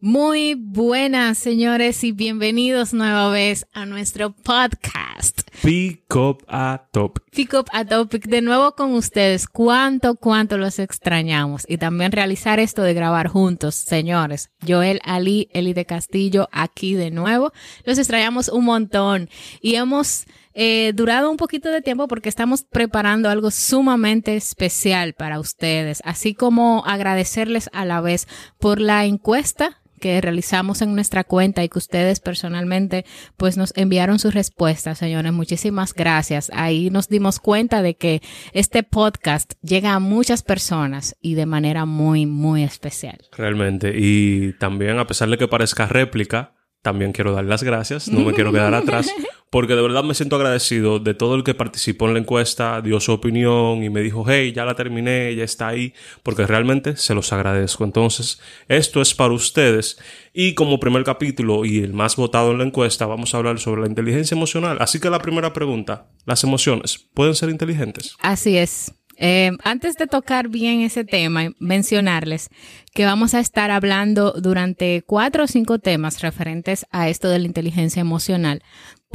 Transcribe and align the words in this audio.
Muy 0.00 0.54
buenas, 0.54 1.38
señores, 1.38 2.04
y 2.04 2.12
bienvenidos 2.12 2.92
nueva 2.92 3.30
vez 3.30 3.66
a 3.72 3.86
nuestro 3.86 4.30
podcast. 4.30 5.45
Pick 5.62 6.14
Up 6.14 6.44
a 6.48 6.86
Topic. 6.92 7.24
Pick 7.30 7.54
Up 7.54 7.66
a 7.72 7.84
Topic, 7.84 8.26
de 8.26 8.42
nuevo 8.42 8.72
con 8.72 8.92
ustedes. 8.94 9.46
Cuánto, 9.46 10.16
cuánto 10.16 10.58
los 10.58 10.78
extrañamos. 10.78 11.64
Y 11.68 11.78
también 11.78 12.12
realizar 12.12 12.60
esto 12.60 12.82
de 12.82 12.94
grabar 12.94 13.28
juntos, 13.28 13.74
señores. 13.74 14.50
Joel 14.66 15.00
Ali, 15.04 15.48
Eli 15.52 15.72
de 15.72 15.84
Castillo, 15.84 16.48
aquí 16.52 16.94
de 16.94 17.10
nuevo. 17.10 17.52
Los 17.84 17.98
extrañamos 17.98 18.48
un 18.48 18.64
montón. 18.64 19.28
Y 19.60 19.76
hemos 19.76 20.26
eh, 20.54 20.92
durado 20.94 21.30
un 21.30 21.36
poquito 21.36 21.70
de 21.70 21.82
tiempo 21.82 22.08
porque 22.08 22.30
estamos 22.30 22.62
preparando 22.62 23.28
algo 23.28 23.50
sumamente 23.50 24.36
especial 24.36 25.12
para 25.12 25.38
ustedes, 25.38 26.00
así 26.04 26.32
como 26.32 26.82
agradecerles 26.86 27.68
a 27.74 27.84
la 27.84 28.00
vez 28.00 28.26
por 28.58 28.80
la 28.80 29.04
encuesta 29.04 29.82
que 30.00 30.20
realizamos 30.20 30.82
en 30.82 30.94
nuestra 30.94 31.24
cuenta 31.24 31.64
y 31.64 31.68
que 31.68 31.78
ustedes 31.78 32.20
personalmente 32.20 33.04
pues 33.36 33.56
nos 33.56 33.76
enviaron 33.76 34.18
sus 34.18 34.34
respuestas, 34.34 34.98
señores. 34.98 35.32
Muchísimas 35.32 35.94
gracias. 35.94 36.50
Ahí 36.54 36.90
nos 36.90 37.08
dimos 37.08 37.38
cuenta 37.38 37.82
de 37.82 37.96
que 37.96 38.22
este 38.52 38.82
podcast 38.82 39.54
llega 39.62 39.94
a 39.94 40.00
muchas 40.00 40.42
personas 40.42 41.16
y 41.20 41.34
de 41.34 41.46
manera 41.46 41.84
muy, 41.84 42.26
muy 42.26 42.62
especial. 42.62 43.18
Realmente. 43.36 43.92
Y 43.96 44.52
también, 44.54 44.98
a 44.98 45.06
pesar 45.06 45.28
de 45.28 45.38
que 45.38 45.48
parezca 45.48 45.86
réplica, 45.86 46.54
también 46.82 47.12
quiero 47.12 47.32
dar 47.32 47.44
las 47.44 47.62
gracias, 47.62 48.08
no 48.08 48.20
me 48.20 48.32
quiero 48.32 48.52
quedar 48.52 48.74
atrás, 48.74 49.10
porque 49.56 49.74
de 49.74 49.80
verdad 49.80 50.04
me 50.04 50.12
siento 50.12 50.36
agradecido 50.36 50.98
de 50.98 51.14
todo 51.14 51.34
el 51.34 51.42
que 51.42 51.54
participó 51.54 52.08
en 52.08 52.12
la 52.12 52.20
encuesta, 52.20 52.82
dio 52.82 53.00
su 53.00 53.10
opinión 53.12 53.82
y 53.82 53.88
me 53.88 54.02
dijo, 54.02 54.22
hey, 54.28 54.52
ya 54.54 54.66
la 54.66 54.74
terminé, 54.74 55.34
ya 55.34 55.44
está 55.44 55.68
ahí, 55.68 55.94
porque 56.22 56.46
realmente 56.46 56.94
se 56.98 57.14
los 57.14 57.32
agradezco. 57.32 57.82
Entonces, 57.82 58.38
esto 58.68 59.00
es 59.00 59.14
para 59.14 59.32
ustedes. 59.32 59.98
Y 60.34 60.52
como 60.52 60.78
primer 60.78 61.04
capítulo 61.04 61.64
y 61.64 61.78
el 61.78 61.94
más 61.94 62.16
votado 62.16 62.52
en 62.52 62.58
la 62.58 62.64
encuesta, 62.64 63.06
vamos 63.06 63.32
a 63.32 63.38
hablar 63.38 63.58
sobre 63.58 63.80
la 63.80 63.86
inteligencia 63.86 64.34
emocional. 64.34 64.76
Así 64.78 65.00
que 65.00 65.08
la 65.08 65.20
primera 65.20 65.54
pregunta, 65.54 66.10
¿las 66.26 66.44
emociones 66.44 67.08
pueden 67.14 67.34
ser 67.34 67.48
inteligentes? 67.48 68.14
Así 68.20 68.58
es. 68.58 68.92
Eh, 69.18 69.52
antes 69.64 69.96
de 69.96 70.06
tocar 70.06 70.48
bien 70.48 70.82
ese 70.82 71.04
tema, 71.04 71.48
mencionarles 71.58 72.50
que 72.92 73.06
vamos 73.06 73.32
a 73.32 73.40
estar 73.40 73.70
hablando 73.70 74.32
durante 74.32 75.02
cuatro 75.06 75.44
o 75.44 75.46
cinco 75.46 75.78
temas 75.78 76.20
referentes 76.20 76.84
a 76.90 77.08
esto 77.08 77.30
de 77.30 77.38
la 77.38 77.46
inteligencia 77.46 78.00
emocional. 78.00 78.62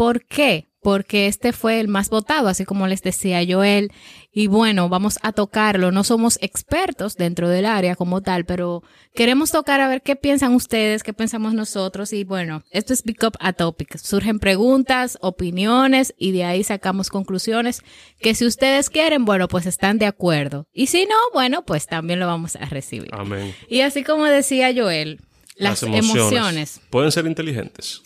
¿Por 0.02 0.26
qué? 0.26 0.68
porque 0.84 1.28
este 1.28 1.54
fue 1.54 1.80
el 1.80 1.88
más 1.88 2.10
votado, 2.10 2.48
así 2.48 2.66
como 2.66 2.88
les 2.88 3.04
decía 3.04 3.46
Joel. 3.48 3.92
Y 4.32 4.48
bueno, 4.48 4.90
vamos 4.90 5.20
a 5.22 5.32
tocarlo. 5.32 5.92
No 5.92 6.04
somos 6.04 6.40
expertos 6.42 7.18
dentro 7.18 7.48
del 7.48 7.68
área 7.68 7.96
como 7.96 8.22
tal, 8.22 8.46
pero 8.46 8.82
queremos 9.14 9.52
tocar 9.52 9.80
a 9.80 9.88
ver 9.88 10.02
qué 10.02 10.16
piensan 10.16 10.56
ustedes, 10.56 11.04
qué 11.04 11.14
pensamos 11.14 11.54
nosotros. 11.54 12.14
Y 12.14 12.24
bueno, 12.24 12.64
esto 12.72 12.94
es 12.94 13.04
Pick 13.04 13.22
Up 13.22 13.38
a 13.40 13.54
Topic. 13.54 13.96
Surgen 13.98 14.40
preguntas, 14.40 15.20
opiniones 15.22 16.16
y 16.18 16.32
de 16.32 16.46
ahí 16.46 16.64
sacamos 16.64 17.12
conclusiones 17.12 17.84
que 18.20 18.34
si 18.34 18.48
ustedes 18.48 18.90
quieren, 18.90 19.24
bueno, 19.24 19.48
pues 19.48 19.68
están 19.68 20.00
de 20.00 20.08
acuerdo. 20.08 20.66
Y 20.74 20.88
si 20.88 21.06
no, 21.06 21.16
bueno, 21.32 21.64
pues 21.64 21.86
también 21.86 22.20
lo 22.20 22.26
vamos 22.26 22.56
a 22.56 22.66
recibir. 22.66 23.12
Amén. 23.12 23.54
Y 23.70 23.82
así 23.82 24.04
como 24.04 24.26
decía 24.26 24.74
Joel, 24.76 25.20
las, 25.58 25.84
emociones. 25.84 26.82
¿Pueden 26.90 27.12
ser 27.12 27.28
inteligentes? 27.28 28.02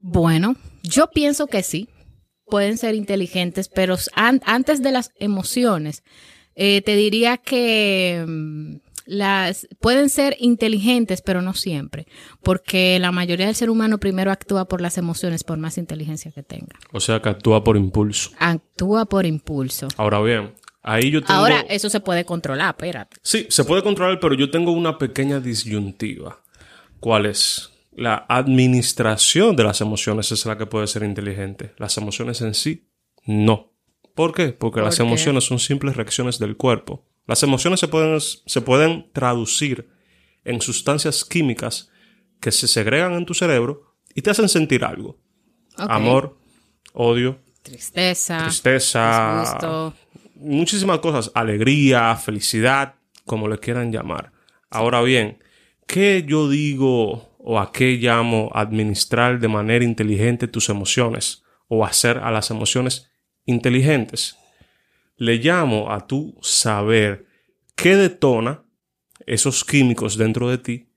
Bueno, 0.00 0.56
yo 0.86 1.10
pienso 1.10 1.46
que 1.46 1.62
sí 1.62 1.88
pueden 2.46 2.78
ser 2.78 2.94
inteligentes, 2.94 3.68
pero 3.68 3.96
antes 4.14 4.82
de 4.82 4.92
las 4.92 5.10
emociones, 5.18 6.02
eh, 6.54 6.80
te 6.82 6.96
diría 6.96 7.38
que 7.38 8.24
mm, 8.26 8.76
las 9.04 9.66
pueden 9.80 10.08
ser 10.08 10.36
inteligentes, 10.38 11.22
pero 11.22 11.42
no 11.42 11.54
siempre, 11.54 12.06
porque 12.42 12.98
la 12.98 13.12
mayoría 13.12 13.46
del 13.46 13.54
ser 13.54 13.68
humano 13.68 13.98
primero 13.98 14.30
actúa 14.30 14.66
por 14.66 14.80
las 14.80 14.96
emociones, 14.96 15.44
por 15.44 15.58
más 15.58 15.76
inteligencia 15.76 16.30
que 16.30 16.42
tenga. 16.42 16.78
O 16.92 17.00
sea, 17.00 17.20
que 17.20 17.28
actúa 17.28 17.64
por 17.64 17.76
impulso. 17.76 18.30
Actúa 18.38 19.06
por 19.06 19.26
impulso. 19.26 19.88
Ahora 19.96 20.20
bien, 20.20 20.54
ahí 20.82 21.10
yo 21.10 21.22
tengo... 21.22 21.40
Ahora, 21.40 21.60
eso 21.68 21.90
se 21.90 22.00
puede 22.00 22.24
controlar, 22.24 22.70
espérate. 22.70 23.16
Sí, 23.22 23.46
se 23.48 23.64
puede 23.64 23.82
controlar, 23.82 24.20
pero 24.20 24.34
yo 24.34 24.50
tengo 24.50 24.72
una 24.72 24.98
pequeña 24.98 25.40
disyuntiva. 25.40 26.40
¿Cuál 27.00 27.26
es? 27.26 27.70
La 27.96 28.26
administración 28.28 29.56
de 29.56 29.64
las 29.64 29.80
emociones 29.80 30.30
es 30.30 30.44
la 30.44 30.58
que 30.58 30.66
puede 30.66 30.86
ser 30.86 31.02
inteligente. 31.02 31.72
Las 31.78 31.96
emociones 31.96 32.42
en 32.42 32.52
sí, 32.52 32.86
no. 33.24 33.72
¿Por 34.14 34.34
qué? 34.34 34.48
Porque 34.48 34.82
las 34.82 35.00
emociones 35.00 35.44
son 35.44 35.58
simples 35.58 35.96
reacciones 35.96 36.38
del 36.38 36.58
cuerpo. 36.58 37.06
Las 37.26 37.42
emociones 37.42 37.80
se 37.80 37.88
pueden, 37.88 38.20
se 38.20 38.60
pueden 38.60 39.10
traducir 39.12 39.88
en 40.44 40.60
sustancias 40.60 41.24
químicas 41.24 41.90
que 42.38 42.52
se 42.52 42.68
segregan 42.68 43.14
en 43.14 43.24
tu 43.24 43.32
cerebro 43.32 43.94
y 44.14 44.20
te 44.20 44.30
hacen 44.30 44.50
sentir 44.50 44.84
algo. 44.84 45.18
Amor, 45.76 46.38
odio, 46.92 47.40
tristeza, 47.62 48.44
tristeza, 48.44 49.92
muchísimas 50.34 50.98
cosas, 50.98 51.30
alegría, 51.34 52.14
felicidad, 52.16 52.96
como 53.24 53.48
le 53.48 53.58
quieran 53.58 53.90
llamar. 53.90 54.32
Ahora 54.70 55.00
bien, 55.00 55.42
¿qué 55.86 56.24
yo 56.26 56.48
digo 56.48 57.35
o 57.48 57.60
a 57.60 57.70
qué 57.70 57.92
llamo 57.92 58.50
administrar 58.54 59.38
de 59.38 59.46
manera 59.46 59.84
inteligente 59.84 60.48
tus 60.48 60.68
emociones 60.68 61.44
o 61.68 61.84
hacer 61.84 62.18
a 62.18 62.32
las 62.32 62.50
emociones 62.50 63.08
inteligentes. 63.44 64.36
Le 65.16 65.36
llamo 65.36 65.92
a 65.92 66.08
tu 66.08 66.36
saber 66.42 67.26
qué 67.76 67.94
detona 67.94 68.64
esos 69.26 69.64
químicos 69.64 70.16
dentro 70.16 70.50
de 70.50 70.58
ti 70.58 70.90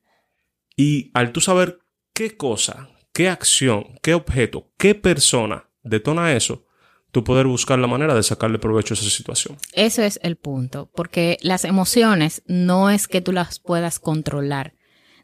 y 0.75 1.11
al 1.13 1.31
tú 1.31 1.39
saber 1.39 1.81
qué 2.13 2.35
cosa, 2.35 2.89
qué 3.13 3.29
acción, 3.29 3.99
qué 4.01 4.15
objeto, 4.15 4.71
qué 4.77 4.95
persona 4.95 5.69
detona 5.83 6.33
eso, 6.33 6.65
tú 7.11 7.23
poder 7.23 7.45
buscar 7.45 7.77
la 7.77 7.85
manera 7.85 8.15
de 8.15 8.23
sacarle 8.23 8.57
provecho 8.57 8.95
a 8.95 8.97
esa 8.97 9.07
situación. 9.07 9.55
Eso 9.73 10.01
es 10.01 10.19
el 10.23 10.35
punto, 10.35 10.89
porque 10.95 11.37
las 11.41 11.63
emociones 11.63 12.41
no 12.47 12.89
es 12.89 13.07
que 13.07 13.21
tú 13.21 13.33
las 13.33 13.59
puedas 13.59 13.99
controlar, 13.99 14.73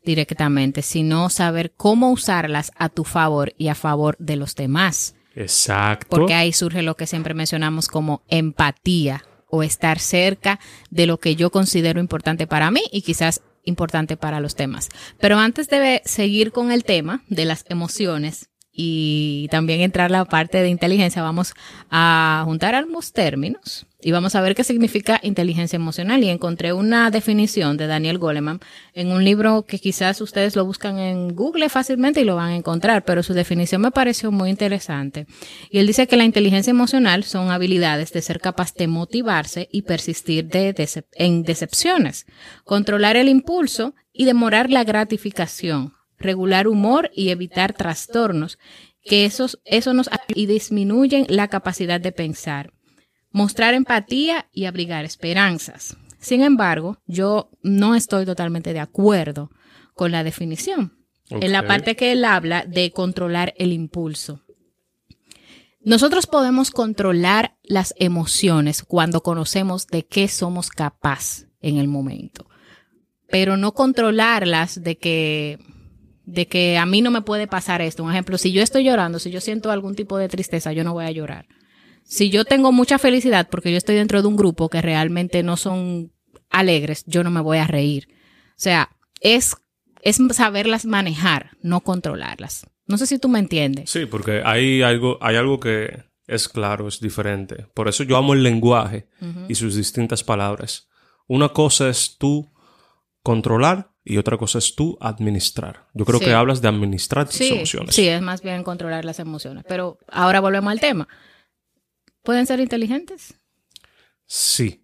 directamente, 0.06 0.82
sino 0.82 1.30
saber 1.30 1.74
cómo 1.76 2.12
usarlas 2.12 2.72
a 2.76 2.90
tu 2.90 3.04
favor 3.04 3.54
y 3.58 3.68
a 3.68 3.76
favor 3.76 4.16
de 4.20 4.36
los 4.36 4.56
demás. 4.56 5.16
Exacto. 5.36 6.08
Porque 6.10 6.34
ahí 6.34 6.54
surge 6.54 6.82
lo 6.82 6.96
que 6.96 7.08
siempre 7.08 7.34
mencionamos 7.34 7.88
como 7.88 8.22
empatía 8.30 9.26
o 9.50 9.64
estar 9.64 10.00
cerca 10.00 10.60
de 10.90 11.06
lo 11.06 11.20
que 11.20 11.36
yo 11.36 11.52
considero 11.52 12.00
importante 12.00 12.48
para 12.48 12.72
mí 12.72 12.84
y 12.92 13.02
quizás 13.02 13.42
importante 13.64 14.16
para 14.16 14.40
los 14.40 14.56
temas. 14.56 14.90
Pero 15.20 15.38
antes 15.38 15.68
de 15.70 16.02
seguir 16.06 16.52
con 16.52 16.72
el 16.72 16.84
tema 16.84 17.24
de 17.28 17.46
las 17.46 17.66
emociones, 17.68 18.50
y 18.78 19.48
también 19.52 19.80
entrar 19.80 20.12
la 20.12 20.26
parte 20.26 20.62
de 20.62 20.68
inteligencia, 20.68 21.22
vamos 21.22 21.54
a 21.90 22.42
juntar 22.44 22.76
ambos 22.76 23.14
términos 23.14 23.88
y 24.06 24.12
vamos 24.12 24.36
a 24.36 24.42
ver 24.42 24.54
qué 24.54 24.64
significa 24.64 25.20
inteligencia 25.24 25.78
emocional. 25.78 26.24
Y 26.24 26.30
encontré 26.30 26.74
una 26.74 27.10
definición 27.10 27.76
de 27.76 27.88
Daniel 27.88 28.20
Goleman 28.20 28.60
en 28.94 29.12
un 29.12 29.26
libro 29.26 29.64
que 29.64 29.80
quizás 29.80 30.22
ustedes 30.22 30.56
lo 30.56 30.64
buscan 30.64 31.00
en 31.00 31.34
Google 31.34 31.70
fácilmente 31.70 32.22
y 32.22 32.24
lo 32.24 32.36
van 32.36 32.50
a 32.50 32.56
encontrar, 32.56 33.04
pero 33.04 33.24
su 33.24 33.34
definición 33.34 33.82
me 33.82 33.90
pareció 33.90 34.32
muy 34.32 34.52
interesante. 34.52 35.26
Y 35.72 35.80
él 35.80 35.88
dice 35.88 36.06
que 36.06 36.18
la 36.18 36.24
inteligencia 36.24 36.70
emocional 36.70 37.24
son 37.24 37.50
habilidades 37.50 38.14
de 38.14 38.22
ser 38.22 38.40
capaz 38.40 38.76
de 38.76 38.86
motivarse 38.86 39.70
y 39.72 39.82
persistir 39.82 40.50
de 40.50 40.76
en 41.16 41.42
decepciones, 41.42 42.28
controlar 42.64 43.18
el 43.18 43.28
impulso 43.28 43.96
y 44.14 44.26
demorar 44.26 44.70
la 44.70 44.84
gratificación 44.84 45.94
regular 46.20 46.68
humor 46.68 47.10
y 47.12 47.30
evitar 47.30 47.74
trastornos, 47.74 48.60
que 49.04 49.26
esos, 49.26 49.60
eso 49.66 49.96
nos 49.96 50.12
y 50.28 50.46
disminuyen 50.46 51.26
la 51.28 51.48
capacidad 51.48 52.00
de 52.00 52.12
pensar, 52.12 52.75
mostrar 53.36 53.74
empatía 53.74 54.48
y 54.54 54.64
abrigar 54.64 55.04
esperanzas. 55.04 55.98
Sin 56.20 56.42
embargo, 56.42 57.00
yo 57.06 57.50
no 57.62 57.94
estoy 57.94 58.26
totalmente 58.26 58.72
de 58.72 58.80
acuerdo 58.80 59.52
con 59.94 60.14
la 60.14 60.24
definición. 60.24 60.94
En 61.30 61.52
la 61.52 61.68
parte 61.68 61.98
que 61.98 62.14
él 62.14 62.24
habla 62.24 62.64
de 62.66 62.92
controlar 62.92 63.54
el 63.58 63.74
impulso. 63.74 64.46
Nosotros 65.82 66.28
podemos 66.28 66.72
controlar 66.72 67.58
las 67.62 67.94
emociones 67.98 68.84
cuando 68.84 69.22
conocemos 69.22 69.88
de 69.88 70.06
qué 70.06 70.30
somos 70.30 70.70
capaz 70.70 71.46
en 71.60 71.76
el 71.76 71.90
momento, 71.90 72.48
pero 73.30 73.58
no 73.58 73.74
controlarlas 73.74 74.82
de 74.82 74.98
que 74.98 75.60
de 76.24 76.48
que 76.48 76.78
a 76.78 76.86
mí 76.86 77.02
no 77.02 77.12
me 77.12 77.22
puede 77.22 77.48
pasar 77.48 77.82
esto. 77.82 78.02
Un 78.02 78.12
ejemplo, 78.12 78.38
si 78.38 78.54
yo 78.54 78.64
estoy 78.64 78.86
llorando, 78.86 79.20
si 79.20 79.30
yo 79.30 79.42
siento 79.42 79.72
algún 79.72 79.94
tipo 79.94 80.18
de 80.18 80.30
tristeza, 80.30 80.72
yo 80.72 80.86
no 80.86 80.94
voy 80.94 81.06
a 81.06 81.12
llorar. 81.12 81.46
Si 82.06 82.30
yo 82.30 82.46
tengo 82.46 82.72
mucha 82.72 83.00
felicidad 83.00 83.50
porque 83.50 83.72
yo 83.72 83.78
estoy 83.78 83.96
dentro 83.96 84.22
de 84.22 84.28
un 84.28 84.36
grupo 84.36 84.70
que 84.70 84.82
realmente 84.82 85.44
no 85.44 85.58
son 85.58 86.12
alegres, 86.50 87.04
yo 87.08 87.24
no 87.24 87.32
me 87.32 87.42
voy 87.42 87.58
a 87.58 87.68
reír. 87.68 88.08
O 88.52 88.58
sea, 88.58 88.90
es, 89.20 89.56
es 90.02 90.20
saberlas 90.32 90.86
manejar, 90.86 91.58
no 91.62 91.82
controlarlas. 91.82 92.68
No 92.88 92.98
sé 92.98 93.08
si 93.08 93.18
tú 93.18 93.28
me 93.28 93.40
entiendes. 93.40 93.90
Sí, 93.90 94.06
porque 94.06 94.44
hay 94.46 94.84
algo, 94.84 95.18
hay 95.20 95.36
algo 95.36 95.60
que 95.60 96.04
es 96.28 96.48
claro, 96.48 96.88
es 96.88 97.00
diferente. 97.00 97.66
Por 97.74 97.88
eso 97.88 98.04
yo 98.04 98.18
amo 98.18 98.34
el 98.34 98.44
lenguaje 98.44 99.08
y 99.48 99.56
sus 99.56 99.76
distintas 99.76 100.24
palabras. 100.24 100.88
Una 101.28 101.50
cosa 101.50 101.90
es 101.90 102.18
tú 102.18 102.52
controlar 103.24 103.92
y 104.04 104.18
otra 104.18 104.38
cosa 104.38 104.60
es 104.60 104.76
tú 104.76 104.98
administrar. 105.02 105.88
Yo 105.96 106.06
creo 106.06 106.20
que 106.20 106.34
hablas 106.34 106.62
de 106.62 106.68
administrar 106.68 107.28
tus 107.28 107.42
emociones. 107.42 107.96
Sí, 107.96 108.08
es 108.08 108.22
más 108.22 108.44
bien 108.44 108.64
controlar 108.64 109.04
las 109.04 109.20
emociones. 109.20 109.66
Pero 109.68 109.98
ahora 110.08 110.40
volvemos 110.40 110.72
al 110.72 110.80
tema. 110.80 111.08
¿Pueden 112.26 112.48
ser 112.48 112.60
inteligentes? 112.60 113.40
Sí. 114.26 114.84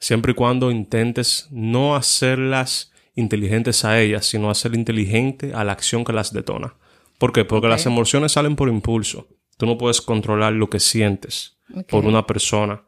Siempre 0.00 0.32
y 0.32 0.34
cuando 0.34 0.70
intentes 0.70 1.48
no 1.50 1.96
hacerlas 1.96 2.92
inteligentes 3.14 3.84
a 3.84 4.00
ellas, 4.00 4.26
sino 4.26 4.50
hacer 4.50 4.74
inteligente 4.74 5.54
a 5.54 5.64
la 5.64 5.72
acción 5.72 6.04
que 6.04 6.12
las 6.12 6.32
detona. 6.32 6.74
¿Por 7.18 7.32
qué? 7.32 7.44
Porque 7.44 7.68
las 7.68 7.86
emociones 7.86 8.32
salen 8.32 8.56
por 8.56 8.68
impulso. 8.68 9.28
Tú 9.56 9.64
no 9.64 9.78
puedes 9.78 10.02
controlar 10.02 10.52
lo 10.52 10.68
que 10.68 10.80
sientes 10.80 11.58
por 11.88 12.04
una 12.04 12.26
persona 12.26 12.84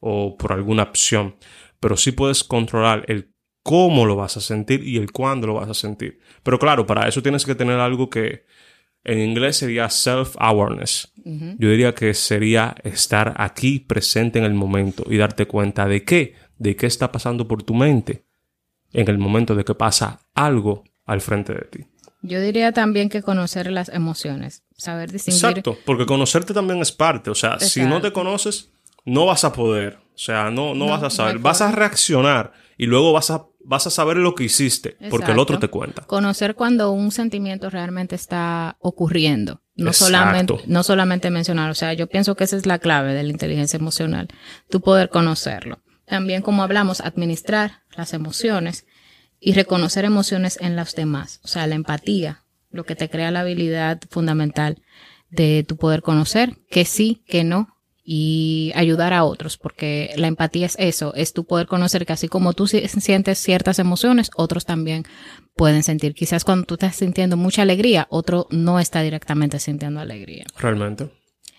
o 0.00 0.36
por 0.36 0.52
alguna 0.52 0.82
acción, 0.82 1.36
pero 1.80 1.96
sí 1.96 2.12
puedes 2.12 2.42
controlar 2.42 3.04
el 3.08 3.32
cómo 3.62 4.06
lo 4.06 4.16
vas 4.16 4.36
a 4.38 4.40
sentir 4.40 4.82
y 4.82 4.96
el 4.96 5.12
cuándo 5.12 5.46
lo 5.46 5.54
vas 5.54 5.68
a 5.68 5.74
sentir. 5.74 6.18
Pero 6.42 6.58
claro, 6.58 6.86
para 6.86 7.06
eso 7.06 7.22
tienes 7.22 7.44
que 7.44 7.54
tener 7.54 7.78
algo 7.78 8.08
que 8.08 8.46
en 9.08 9.20
inglés 9.20 9.56
sería 9.56 9.88
self-awareness. 9.88 11.08
Yo 11.58 11.70
diría 11.70 11.94
que 11.94 12.12
sería 12.12 12.74
estar 12.84 13.34
aquí 13.38 13.80
presente 13.80 14.38
en 14.38 14.44
el 14.44 14.52
momento 14.54 15.04
y 15.08 15.16
darte 15.16 15.46
cuenta 15.46 15.86
de 15.86 16.04
qué, 16.04 16.34
de 16.58 16.76
qué 16.76 16.86
está 16.86 17.10
pasando 17.10 17.48
por 17.48 17.62
tu 17.62 17.74
mente 17.74 18.24
en 18.92 19.08
el 19.08 19.18
momento 19.18 19.54
de 19.54 19.64
que 19.64 19.74
pasa 19.74 20.20
algo 20.34 20.84
al 21.06 21.22
frente 21.22 21.54
de 21.54 21.62
ti. 21.62 21.86
Yo 22.20 22.40
diría 22.40 22.72
también 22.72 23.08
que 23.08 23.22
conocer 23.22 23.70
las 23.70 23.88
emociones, 23.88 24.64
saber 24.76 25.10
distinguir. 25.10 25.44
Exacto, 25.44 25.78
porque 25.86 26.04
conocerte 26.04 26.52
también 26.52 26.80
es 26.80 26.92
parte. 26.92 27.30
O 27.30 27.34
sea, 27.34 27.58
si 27.60 27.82
no 27.82 28.02
te 28.02 28.12
conoces, 28.12 28.70
no 29.06 29.24
vas 29.24 29.44
a 29.44 29.52
poder. 29.52 29.98
O 30.14 30.18
sea, 30.18 30.50
no, 30.50 30.74
no, 30.74 30.86
vas 30.86 31.02
a 31.02 31.10
saber. 31.10 31.38
vas 31.38 31.62
a 31.62 31.72
reaccionar 31.72 32.52
y 32.76 32.86
luego 32.86 33.12
vas 33.12 33.30
a 33.30 33.46
vas 33.68 33.86
a 33.86 33.90
saber 33.90 34.16
lo 34.16 34.34
que 34.34 34.44
hiciste, 34.44 34.96
porque 35.10 35.32
el 35.32 35.38
otro 35.38 35.58
te 35.58 35.68
cuenta. 35.68 36.02
Conocer 36.02 36.54
cuando 36.54 36.90
un 36.90 37.12
sentimiento 37.12 37.68
realmente 37.68 38.14
está 38.14 38.78
ocurriendo. 38.80 39.60
No 39.76 39.92
solamente, 39.92 40.54
no 40.66 40.82
solamente 40.82 41.30
mencionar. 41.30 41.70
O 41.70 41.74
sea, 41.74 41.92
yo 41.92 42.06
pienso 42.06 42.34
que 42.34 42.44
esa 42.44 42.56
es 42.56 42.64
la 42.64 42.78
clave 42.78 43.12
de 43.12 43.22
la 43.22 43.28
inteligencia 43.28 43.76
emocional. 43.76 44.28
Tú 44.70 44.80
poder 44.80 45.10
conocerlo. 45.10 45.80
También, 46.06 46.40
como 46.40 46.62
hablamos, 46.62 47.02
administrar 47.02 47.82
las 47.94 48.14
emociones 48.14 48.86
y 49.38 49.52
reconocer 49.52 50.06
emociones 50.06 50.58
en 50.62 50.74
los 50.74 50.94
demás. 50.94 51.40
O 51.44 51.48
sea, 51.48 51.66
la 51.66 51.74
empatía, 51.74 52.44
lo 52.70 52.84
que 52.84 52.96
te 52.96 53.10
crea 53.10 53.30
la 53.30 53.40
habilidad 53.40 54.00
fundamental 54.08 54.82
de 55.28 55.62
tu 55.68 55.76
poder 55.76 56.00
conocer 56.00 56.56
que 56.70 56.86
sí, 56.86 57.22
que 57.28 57.44
no, 57.44 57.76
y 58.10 58.72
ayudar 58.74 59.12
a 59.12 59.22
otros, 59.24 59.58
porque 59.58 60.14
la 60.16 60.28
empatía 60.28 60.64
es 60.64 60.76
eso, 60.78 61.12
es 61.14 61.34
tu 61.34 61.44
poder 61.44 61.66
conocer 61.66 62.06
que 62.06 62.14
así 62.14 62.26
como 62.26 62.54
tú 62.54 62.66
sientes 62.66 63.38
ciertas 63.38 63.78
emociones, 63.78 64.30
otros 64.34 64.64
también 64.64 65.04
pueden 65.54 65.82
sentir. 65.82 66.14
Quizás 66.14 66.42
cuando 66.42 66.64
tú 66.64 66.76
estás 66.76 66.96
sintiendo 66.96 67.36
mucha 67.36 67.60
alegría, 67.60 68.06
otro 68.08 68.46
no 68.50 68.80
está 68.80 69.02
directamente 69.02 69.58
sintiendo 69.58 70.00
alegría. 70.00 70.46
Realmente. 70.56 71.10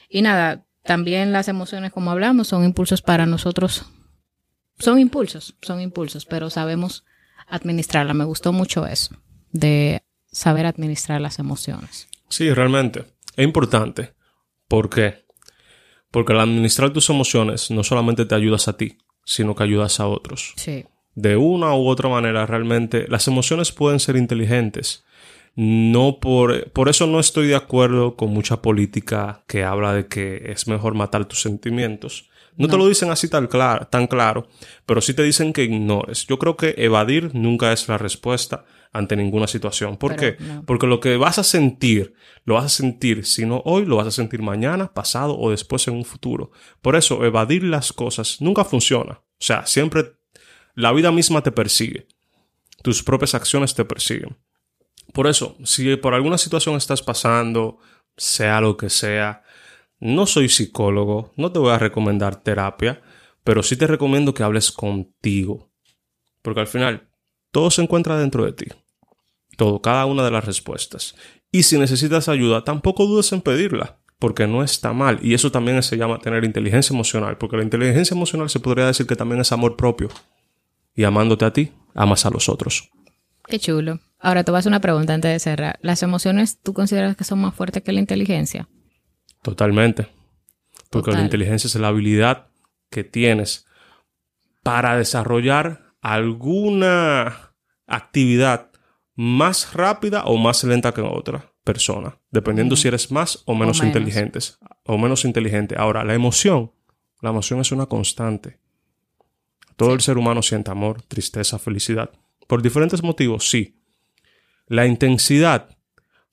Y 0.10 0.24
nada, 0.24 0.66
también 0.84 1.32
las 1.32 1.50
emociones, 1.50 1.92
como 1.92 2.10
hablamos, 2.10 2.48
son 2.48 2.64
impulsos 2.64 3.04
para 3.04 3.28
nosotros. 3.28 3.86
Son 4.80 4.98
impulsos, 4.98 5.56
son 5.62 5.82
impulsos, 5.82 6.26
pero 6.26 6.50
sabemos 6.50 7.06
administrarla. 7.48 8.16
Me 8.16 8.26
gustó 8.26 8.54
mucho 8.54 8.88
eso, 8.88 9.16
de 9.52 10.02
saber 10.32 10.66
administrar 10.66 11.22
las 11.22 11.38
emociones. 11.38 12.08
Sí, 12.28 12.52
realmente. 12.52 13.06
Es 13.36 13.46
importante. 13.46 14.16
¿Por 14.68 14.90
qué? 14.90 15.29
Porque 16.12 16.34
al 16.34 16.40
administrar 16.40 16.92
tus 16.92 17.10
emociones 17.10 17.70
no 17.72 17.84
solamente 17.84 18.26
te 18.26 18.36
ayudas 18.36 18.68
a 18.68 18.78
ti, 18.78 18.98
sino 19.24 19.56
que 19.56 19.64
ayudas 19.64 20.00
a 20.00 20.08
otros. 20.08 20.54
Sí. 20.56 20.86
De 21.16 21.38
una 21.38 21.76
u 21.76 21.88
otra 21.88 22.10
manera, 22.10 22.46
realmente, 22.46 23.06
las 23.10 23.28
emociones 23.28 23.72
pueden 23.72 24.00
ser 24.00 24.16
inteligentes. 24.16 25.04
No 25.56 26.20
por, 26.20 26.72
por 26.72 26.90
eso 26.90 27.06
no 27.08 27.20
estoy 27.20 27.48
de 27.48 27.56
acuerdo 27.56 28.16
con 28.16 28.30
mucha 28.30 28.62
política 28.62 29.44
que 29.48 29.64
habla 29.64 29.94
de 29.94 30.08
que 30.08 30.52
es 30.52 30.68
mejor 30.68 30.94
matar 30.94 31.26
tus 31.26 31.42
sentimientos. 31.42 32.30
No, 32.60 32.68
te 32.68 32.78
lo 32.78 32.88
dicen 32.88 33.10
así 33.10 33.30
tan 33.30 33.48
claro, 33.48 33.88
tan 33.88 34.06
claro, 34.06 34.48
pero 34.86 35.00
sí 35.00 35.14
te 35.14 35.24
dicen 35.24 35.54
que 35.54 35.64
ignores. 35.64 36.28
Yo 36.28 36.38
creo 36.38 36.58
que 36.58 36.76
evadir 36.78 37.34
nunca 37.34 37.72
es 37.72 37.88
la 37.88 37.98
respuesta 37.98 38.66
ante 38.92 39.16
ninguna 39.16 39.48
situación. 39.48 39.96
¿Por 39.98 40.16
qué? 40.18 40.38
Porque 40.66 40.86
lo 40.86 41.00
que 41.00 41.16
vas 41.16 41.40
a 41.40 41.44
sentir, 41.44 42.14
lo 42.44 42.56
vas 42.56 42.66
a 42.66 42.70
sentir, 42.70 43.26
si 43.26 43.46
no 43.46 43.62
hoy, 43.64 43.86
lo 43.86 43.96
vas 43.96 44.08
a 44.08 44.12
sentir 44.12 44.42
mañana, 44.42 44.94
pasado 44.94 45.40
o 45.40 45.52
después 45.52 45.88
en 45.88 45.96
un 45.96 46.04
futuro. 46.04 46.52
Por 46.82 46.98
eso, 46.98 47.24
evadir 47.24 47.64
las 47.64 47.94
cosas 47.94 48.42
nunca 48.42 48.66
funciona. 48.66 49.14
O 49.14 49.42
sea, 49.42 49.66
siempre 49.66 50.14
la 50.76 50.92
vida 50.92 51.12
misma 51.12 51.42
te 51.42 51.52
persigue. 51.52 52.08
Tus 52.84 53.04
propias 53.04 53.36
acciones 53.36 53.74
te 53.74 53.86
persiguen. 53.86 54.38
Por 55.14 55.28
eso, 55.28 55.58
si 55.64 55.96
por 55.96 56.14
alguna 56.14 56.38
situación 56.38 56.76
estás 56.76 57.02
pasando, 57.02 57.80
sea 58.18 58.62
lo 58.62 58.76
que 58.78 58.90
sea, 58.90 59.44
no 60.00 60.26
soy 60.26 60.50
psicólogo, 60.50 61.34
no 61.36 61.52
te 61.52 61.60
voy 61.60 61.72
a 61.72 61.80
recomendar 61.80 62.42
terapia, 62.42 63.02
pero 63.44 63.64
sí 63.64 63.76
te 63.76 63.88
recomiendo 63.88 64.34
que 64.34 64.44
hables 64.44 64.72
contigo. 64.72 65.70
Porque 66.42 66.62
al 66.62 66.68
final, 66.68 67.10
todo 67.52 67.72
se 67.72 67.82
encuentra 67.82 68.18
dentro 68.18 68.46
de 68.46 68.54
ti. 68.54 68.66
Todo, 69.58 69.82
cada 69.82 70.06
una 70.06 70.24
de 70.24 70.32
las 70.32 70.46
respuestas. 70.46 71.16
Y 71.52 71.64
si 71.64 71.78
necesitas 71.78 72.30
ayuda, 72.30 72.64
tampoco 72.64 73.06
dudes 73.06 73.32
en 73.34 73.42
pedirla, 73.42 74.00
porque 74.20 74.48
no 74.48 74.64
está 74.64 74.94
mal. 74.94 75.20
Y 75.22 75.34
eso 75.34 75.52
también 75.52 75.82
se 75.84 75.98
llama 75.98 76.20
tener 76.20 76.46
inteligencia 76.46 76.94
emocional, 76.94 77.38
porque 77.38 77.58
la 77.58 77.64
inteligencia 77.64 78.16
emocional 78.16 78.50
se 78.50 78.60
podría 78.60 78.86
decir 78.86 79.06
que 79.06 79.16
también 79.16 79.42
es 79.42 79.52
amor 79.52 79.76
propio. 79.76 80.10
Y 80.96 81.04
amándote 81.04 81.46
a 81.46 81.54
ti, 81.54 81.72
amas 81.94 82.26
a 82.26 82.30
los 82.30 82.48
otros. 82.50 82.90
Qué 83.48 83.60
chulo. 83.60 84.00
Ahora 84.20 84.44
te 84.44 84.52
vas 84.52 84.66
a 84.66 84.70
una 84.70 84.82
pregunta 84.82 85.14
antes 85.14 85.32
de 85.32 85.40
cerrar. 85.40 85.80
¿Las 85.82 86.04
emociones 86.04 86.60
tú 86.62 86.74
consideras 86.74 87.16
que 87.16 87.24
son 87.24 87.40
más 87.40 87.56
fuertes 87.56 87.84
que 87.84 87.92
la 87.92 88.00
inteligencia? 88.00 88.70
Totalmente. 89.42 90.08
Porque 90.90 91.12
la 91.12 91.22
inteligencia 91.22 91.68
es 91.68 91.76
la 91.76 91.90
habilidad 91.90 92.48
que 92.90 93.04
tienes 93.04 93.66
para 94.64 94.98
desarrollar 94.98 95.94
alguna 96.02 97.54
actividad 97.88 98.72
más 99.16 99.74
rápida 99.74 100.24
o 100.26 100.38
más 100.38 100.64
lenta 100.64 100.94
que 100.94 101.02
otra 101.02 101.52
persona, 101.64 102.18
dependiendo 102.32 102.76
si 102.76 102.88
eres 102.88 103.12
más 103.12 103.44
o 103.46 103.54
menos, 103.54 103.84
inteligente 103.84 104.40
o 104.86 104.98
menos 104.98 105.26
inteligente. 105.26 105.76
Ahora, 105.78 106.04
la 106.04 106.14
emoción, 106.14 106.72
la 107.22 107.30
emoción 107.30 107.60
es 107.60 107.72
una 107.72 107.86
constante. 107.86 108.60
Todo 109.76 109.94
el 109.94 110.02
ser 110.02 110.18
humano 110.18 110.42
siente 110.42 110.72
amor, 110.72 111.02
tristeza, 111.04 111.60
felicidad. 111.60 112.12
Por 112.48 112.62
diferentes 112.62 113.04
motivos, 113.04 113.50
sí. 113.50 113.80
La 114.68 114.86
intensidad 114.88 115.78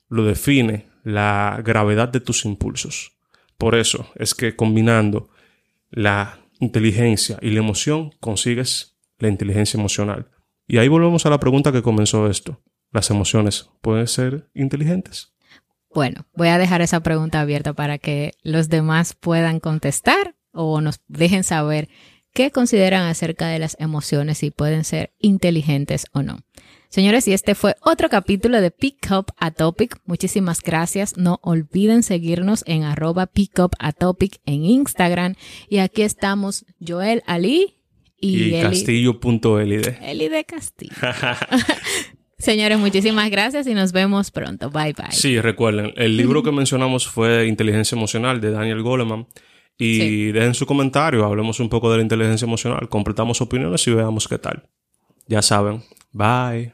lo 0.09 0.25
define 0.25 0.87
la 1.07 1.63
gravedad 1.65 2.09
de 2.09 2.19
tus 2.19 2.45
impulsos. 2.45 3.13
Por 3.59 3.77
eso 3.77 4.11
es 4.17 4.35
que 4.35 4.57
combinando 4.57 5.31
la 5.89 6.41
inteligencia 6.59 7.39
y 7.41 7.51
la 7.51 7.61
emoción 7.61 8.11
consigues 8.19 8.97
la 9.19 9.29
inteligencia 9.29 9.79
emocional. 9.79 10.27
Y 10.67 10.79
ahí 10.79 10.89
volvemos 10.89 11.25
a 11.25 11.31
la 11.31 11.39
pregunta 11.39 11.71
que 11.71 11.81
comenzó 11.81 12.29
esto. 12.29 12.61
¿Las 12.91 13.09
emociones 13.11 13.71
pueden 13.83 14.09
ser 14.09 14.49
inteligentes? 14.53 15.33
Bueno, 15.95 16.27
voy 16.35 16.49
a 16.49 16.59
dejar 16.59 16.83
esa 16.83 16.99
pregunta 16.99 17.41
abierta 17.41 17.73
para 17.73 17.99
que 17.99 18.33
los 18.43 18.69
demás 18.69 19.15
puedan 19.15 19.61
contestar 19.61 20.35
o 20.51 20.81
nos 20.81 20.99
dejen 21.07 21.45
saber 21.45 21.89
qué 22.33 22.51
consideran 22.51 23.07
acerca 23.07 23.47
de 23.47 23.61
las 23.61 23.77
emociones, 23.79 24.39
si 24.39 24.51
pueden 24.51 24.83
ser 24.83 25.15
inteligentes 25.21 26.07
o 26.13 26.23
no. 26.23 26.41
Señores, 26.89 27.29
y 27.29 27.33
este 27.33 27.55
fue 27.55 27.75
otro 27.83 28.09
capítulo 28.09 28.61
de 28.61 28.71
Pick 28.71 29.09
Up 29.11 29.27
a 29.39 29.51
Topic. 29.51 29.99
Muchísimas 30.05 30.63
gracias. 30.63 31.17
No 31.17 31.41
olviden 31.43 32.03
seguirnos 32.03 32.63
en 32.67 32.85
arroba 32.85 33.27
Pick 33.27 33.59
Up 33.59 33.73
a 33.79 33.93
Topic 33.93 34.41
en 34.47 34.65
Instagram. 34.65 35.35
Y 35.69 35.79
aquí 35.79 36.03
estamos 36.03 36.65
Joel 36.87 37.23
Ali 37.27 37.77
y, 38.19 38.55
y 38.55 38.63
castillo.lid. 38.63 39.87
LID 40.15 40.33
Castillo. 40.47 40.95
Señores, 42.39 42.79
muchísimas 42.79 43.31
gracias 43.31 43.67
y 43.67 43.75
nos 43.75 43.93
vemos 43.93 44.31
pronto. 44.31 44.71
Bye 44.71 44.93
bye. 44.93 45.11
Sí, 45.11 45.41
recuerden, 45.41 45.93
el 45.97 46.17
libro 46.17 46.43
que 46.43 46.53
mencionamos 46.53 47.07
fue 47.07 47.47
Inteligencia 47.47 47.97
Emocional 47.97 48.41
de 48.41 48.51
Daniel 48.51 48.83
Goleman. 48.83 49.27
Y 49.79 50.33
dejen 50.33 50.55
su 50.55 50.65
comentario, 50.65 51.25
hablemos 51.25 51.61
un 51.61 51.69
poco 51.69 51.91
de 51.91 51.99
la 51.99 52.03
inteligencia 52.03 52.47
emocional, 52.47 52.89
completamos 52.89 53.43
opiniones 53.43 53.87
y 53.87 53.93
veamos 53.93 54.27
qué 54.27 54.39
tal. 54.39 54.63
Ya 55.27 55.43
saben. 55.43 55.83
Bye. 56.13 56.73